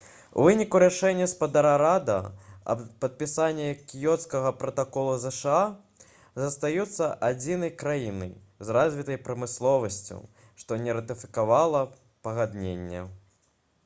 у 0.41 0.43
выніку 0.45 0.79
рашэння 0.83 1.25
спадара 1.33 1.73
рада 1.81 2.15
аб 2.73 2.79
падпісанні 3.05 3.67
кіёцкага 3.91 4.53
пратакола 4.63 5.13
зша 5.27 5.59
застаюцца 6.45 7.11
адзінай 7.29 7.75
краінай 7.85 8.33
з 8.69 8.79
развітай 8.81 9.21
прамысловасцю 9.31 10.19
што 10.65 10.83
не 10.87 10.99
ратыфікавала 11.01 11.87
пагадненне 12.27 13.05